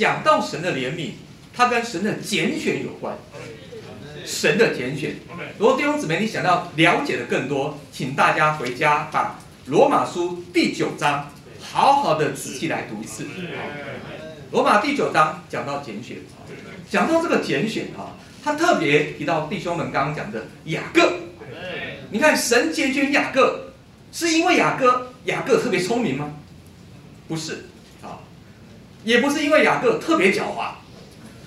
[0.00, 1.10] 讲到神的怜悯，
[1.54, 3.18] 它跟神的拣选有关。
[4.24, 5.16] 神的拣选，
[5.58, 11.30] 如果弟兄姊妹你想要了解的更多，请大家回家把罗马书第九章
[11.60, 13.26] 好好的仔细来读一次。
[14.52, 16.16] 罗马第九章讲到拣选，
[16.88, 21.12] 讲到这个拣选啊，他特别提到弟兄们刚刚讲的雅各。
[22.10, 23.72] 你看神拣选雅各，
[24.10, 26.32] 是因为雅各雅各特别聪明吗？
[27.28, 27.69] 不是啊，
[29.04, 30.72] 也不是因为雅各特别狡猾，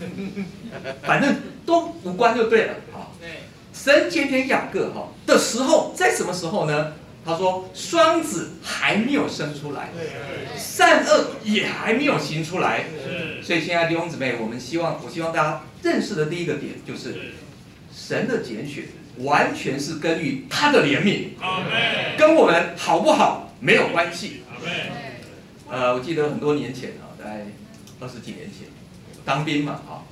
[1.02, 1.36] 反正
[1.66, 3.10] 都无关就对了啊。
[3.72, 6.92] 神拣选雅各哈的时候，在什么时候呢？
[7.22, 9.90] 他说双子还没有生出来，
[10.56, 12.86] 善恶也还没有行出来。
[13.42, 17.14] 所以，亲爱的弟兄姊妹，我们希望，我希望大家认识的第一个点就是，
[17.94, 18.84] 神的拣选
[19.18, 21.32] 完全是根据他的怜悯，
[22.16, 24.42] 跟我们好不好没有关系。
[25.68, 27.46] 呃，我记得很多年前啊，在
[28.00, 28.68] 二十几年前
[29.24, 30.04] 当兵嘛，哈，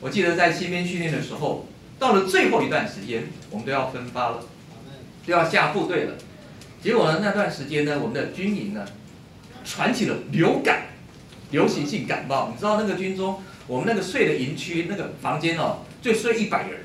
[0.00, 1.66] 我记得在新兵训练的时候，
[1.98, 4.44] 到了最后一段时间，我们都要分发了，
[5.26, 6.14] 都要下部队了。
[6.82, 8.86] 结果呢，那段时间呢，我们的军营呢，
[9.64, 10.88] 传起了流感，
[11.50, 12.50] 流行性感冒。
[12.52, 16.80] 你知道那个军中，我们那个睡的营区那个房间哦，就睡一百人，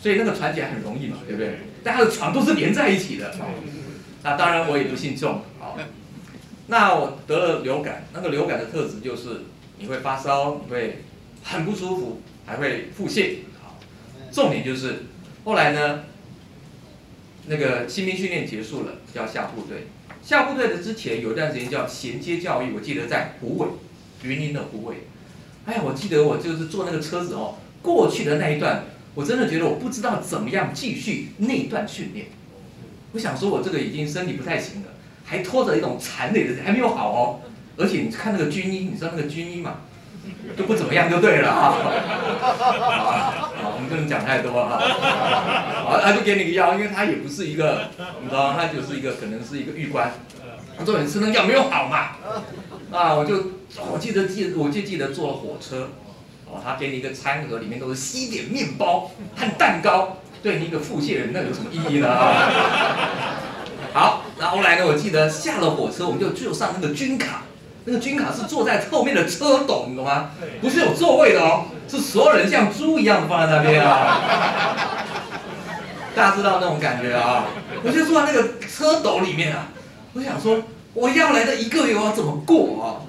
[0.00, 1.58] 所以那个传起来很容易嘛，对不对？
[1.82, 3.34] 大家的床都是连在一起的。
[4.22, 5.78] 那当然我也不信中，好。
[6.66, 9.42] 那我得了流感，那个流感的特质就是
[9.78, 11.04] 你会发烧，你会
[11.42, 13.36] 很不舒服，还会腹泻。
[13.62, 13.78] 好，
[14.30, 15.04] 重点就是
[15.44, 16.04] 后来呢。
[17.46, 19.88] 那个新兵训练结束了，要下部队。
[20.22, 23.68] 下部队的之前有一段时间叫衔接教育，我记得在湖尾，
[24.26, 25.06] 云林的湖尾。
[25.66, 32.28] 哎呀，我记得我就是坐那个车子哦，过去的那一段，我真的觉得我不知道怎么样继续那段训练。
[33.12, 34.88] 我想说，我这个已经身体不太行了，
[35.24, 37.40] 还拖着一种残累的，还没有好哦。
[37.76, 39.74] 而且你看那个军医，你知道那个军医嘛？
[40.56, 41.74] 就不怎么样就对了啊，
[43.60, 44.78] 好， 我们不能讲太多哈，
[45.84, 47.88] 好，他就给你个药，因为他也不是一个，
[48.22, 50.12] 你知道，他就是一个可能是一个玉官，
[50.78, 52.16] 他说你吃那药没有好嘛，
[52.90, 53.52] 啊，我就
[53.90, 55.90] 我记得记，我就记得坐火车，
[56.46, 62.50] 哦，他给你一个餐盒，里面都是西点面包和蛋糕，对你一个腹泻人那有什么意义呢啊？
[63.92, 64.23] 好，
[64.54, 67.42] 后来呢，我记得下了火车，我们就就上那个军卡。
[67.86, 70.30] 那个军卡是坐在后面的车斗，你懂吗？
[70.60, 74.22] 不是有座位的哦，是所有人像猪一样放在那边啊。
[76.14, 77.46] 大家知道那种感觉啊？
[77.82, 79.72] 我就坐在那个车斗里面啊，
[80.12, 80.62] 我想说，
[80.94, 83.02] 我要来的一个月我要怎么过啊？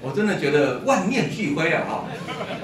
[0.00, 1.82] 我真的觉得万念俱灰啊！
[1.88, 2.04] 哈，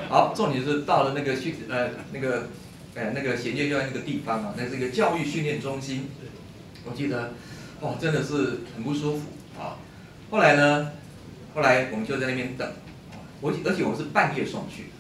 [0.09, 2.49] 好，重点是到了那个训呃那个
[2.95, 6.09] 呃那个衔接教育那个地方啊，那是一个教育训练中心。
[6.85, 7.35] 我记得，
[7.81, 9.23] 哇，真的是很不舒服
[9.59, 9.77] 啊。
[10.31, 10.93] 后来呢？
[11.55, 12.69] 后来我们就在那边等，
[13.41, 14.91] 我而且我是半夜送去，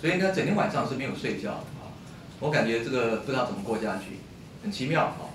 [0.00, 1.92] 所以呢整天晚上是没有睡觉的啊。
[2.40, 4.18] 我感觉这个不知道怎么过下去，
[4.62, 5.30] 很奇妙啊。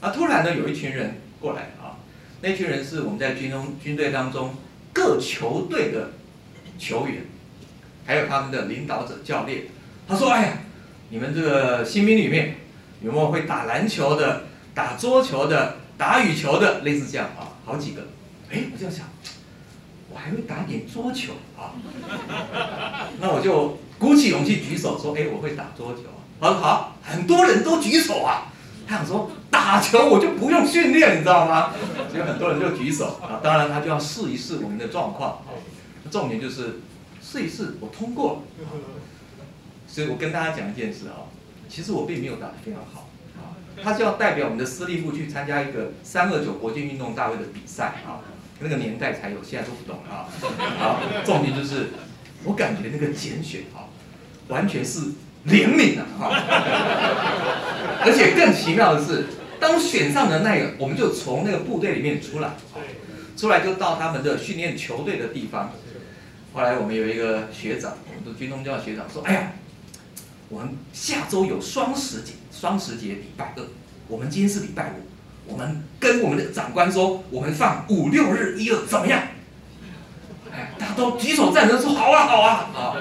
[0.00, 1.98] 啊，突然呢有一群人过来啊，
[2.40, 4.54] 那群人是我们在军中军队当中
[4.92, 6.12] 各球队的
[6.78, 7.24] 球员，
[8.06, 9.64] 还有他们的领导者教练。
[10.06, 10.58] 他说：“哎呀，
[11.10, 12.56] 你们这个新兵里面
[13.02, 14.44] 有没有会打篮球的、
[14.74, 17.54] 打桌球的、打羽球的，类似这样啊？
[17.64, 18.02] 好几个。”
[18.50, 19.06] 哎，我就想。
[20.12, 21.74] 我还会打点桌球啊，
[23.20, 26.02] 那我就鼓起勇气举手说：“哎，我会打桌球。”
[26.40, 28.52] 他说：“好，很多人都举手啊。”
[28.86, 31.72] 他想说：“打球我就不用训练，你知道吗？”
[32.12, 33.40] 所以很多人就举手啊。
[33.42, 35.50] 当然，他就要试一试我们的状况啊。
[36.12, 36.80] 重点就是
[37.20, 38.38] 试一试，我通过了。
[39.88, 41.26] 所以我跟大家讲一件事啊，
[41.68, 43.08] 其实我并没有打得非常好。
[43.82, 48.20] 他就要代表我们的私立部去参加一个三二九国际运动大会的比赛啊。
[48.60, 50.30] 那个年代才有，现在都不懂啊。
[50.78, 51.90] 好，重点就是，
[52.44, 53.90] 我感觉那个拣选啊，
[54.48, 55.00] 完全是
[55.46, 56.06] 怜悯啊。
[56.18, 56.30] 哈。
[58.04, 59.26] 而且更奇妙的是，
[59.58, 62.50] 当选上的那个，我们就从那个部队里面出来，
[63.36, 65.72] 出来就到他们的训练球队的地方。
[66.52, 69.52] 后来我们有一个学长，我们的军中教学长说：“哎呀，
[70.48, 73.62] 我们下周有双十节，双十节礼拜二，
[74.06, 75.02] 我们今天是礼拜五。”
[75.46, 79.20] 我们跟我们的长官说，我们放五六日一二怎么样？
[80.78, 82.96] 大家都举手赞成说好啊好啊啊！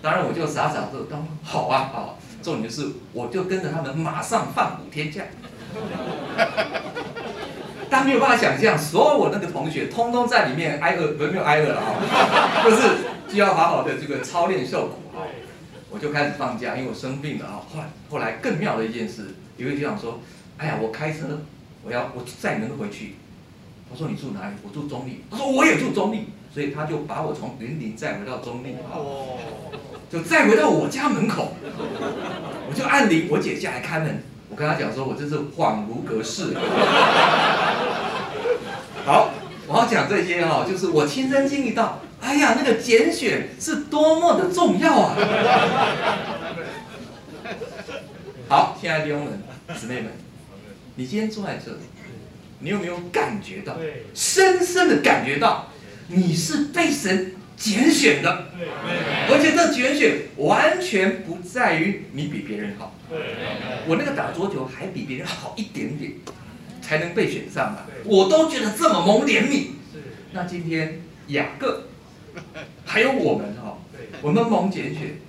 [0.00, 2.18] 当然我就傻傻的当好啊好。
[2.40, 5.24] 重点是我就跟着他们马上放五天假。
[7.90, 12.82] 大家没有办法想象，所有我那个同学通通在里面挨饿，没有挨饿了啊，就是
[13.28, 15.26] 就要好好的这个操练受苦啊。
[15.90, 17.62] 我就开始放假，因为我生病了啊。
[17.68, 20.20] 后来后来更妙的一件事，有位局长说，
[20.56, 21.42] 哎呀，我开车。
[21.82, 23.14] 我要我载你们回去。
[23.90, 24.54] 他说你住哪里？
[24.62, 25.24] 我住中立。
[25.30, 26.26] 他说我也住中立。
[26.52, 28.74] 所以他就把我从云林载回到中立，
[30.10, 31.52] 就载回到我家门口，
[32.68, 36.56] 我就按铃，我姐下来开门，我跟他讲说，我真是恍如隔世。
[39.06, 39.30] 好，
[39.68, 45.16] 我要讲这些哈，就是我亲身经历到，哎呀，那个拣选是多么的重要啊！
[48.48, 49.42] 好，亲爱的弟兄们、
[49.78, 50.10] 姊妹们，
[50.96, 51.78] 你今天坐在这里，
[52.60, 53.76] 你有没有感觉到，
[54.14, 55.68] 深深的感觉到，
[56.08, 58.46] 你是被神拣选的？
[59.30, 62.94] 而且这拣选完全不在于你比别人好。
[63.86, 66.12] 我那个打桌球还比别人好一点点，
[66.82, 67.78] 才能被选上嘛。
[68.04, 69.68] 我都觉得这么蒙怜悯。
[70.32, 71.88] 那今天雅各，
[72.90, 73.78] 还有我们哈，
[74.20, 75.20] 我们蒙拣选，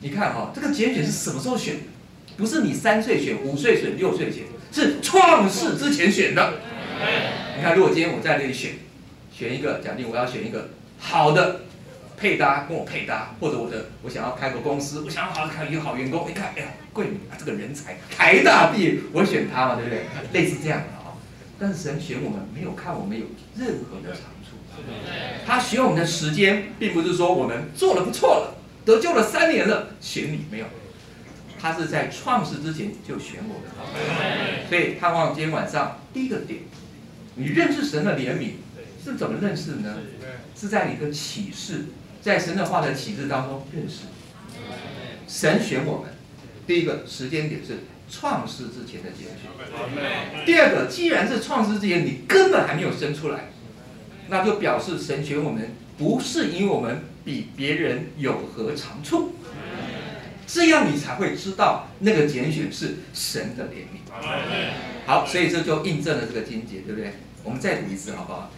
[0.00, 1.82] 你看哈，这个拣选是什么时候选的？
[2.38, 6.54] 不是你三岁选、五岁选、六岁选，是创世之前选的。
[7.54, 8.76] 你看，如果今天我在这里选，
[9.30, 11.66] 选一个，假定我要选一个好的
[12.16, 20.00] 配搭，跟我配搭，或者我的我想要开个公司，我想要好好开一个好员工，一看，哎呀，贵啊，这个人才，台大毕业，我选他嘛，对不对？
[20.32, 21.12] 类似这样的啊。
[21.58, 24.35] 但是神选我们，没有看我们有任何的长处，
[25.46, 30.66] 他选我们的时间，并不是说我们做了不错了，得救了三年了，选你没有。
[31.58, 36.60] 他是在创世之前就选我们，所以盼望今天晚上第一个点，
[37.34, 38.50] 你认识神的怜悯
[39.02, 39.96] 是怎么认识呢？
[40.54, 41.86] 是在你的启示，
[42.20, 44.02] 在神的话的启示当中认识。
[45.26, 46.10] 神选我们，
[46.66, 50.44] 第一个时间点是创世之前的结局。
[50.44, 53.50] 第二个，既然是创世之前，你根本还没有生出来，
[54.28, 59.34] 那就表示神选我们不是因为我们比别人有何长处。
[60.46, 63.98] 这样你才会知道那个拣选是神的怜悯。
[65.04, 67.14] 好，所以这就印证了这个经节，对不对？
[67.42, 68.50] 我们再读一次，好不好？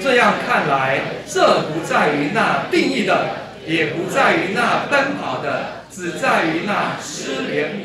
[0.00, 3.36] 这样看来，这不在于那定义的，
[3.66, 7.78] 也不在于那奔跑的，只在于那失联